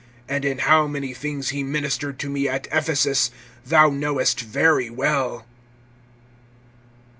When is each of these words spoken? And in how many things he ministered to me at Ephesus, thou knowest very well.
And 0.27 0.43
in 0.43 0.57
how 0.57 0.87
many 0.87 1.13
things 1.13 1.49
he 1.49 1.61
ministered 1.61 2.17
to 2.21 2.29
me 2.31 2.47
at 2.49 2.67
Ephesus, 2.71 3.29
thou 3.63 3.91
knowest 3.91 4.39
very 4.39 4.89
well. 4.89 5.45